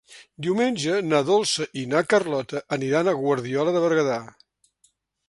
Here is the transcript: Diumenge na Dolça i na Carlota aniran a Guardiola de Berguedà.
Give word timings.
Diumenge 0.45 0.95
na 1.09 1.19
Dolça 1.27 1.67
i 1.81 1.83
na 1.91 2.01
Carlota 2.13 2.63
aniran 2.79 3.13
a 3.13 3.17
Guardiola 3.21 3.75
de 3.77 3.85
Berguedà. 3.85 4.21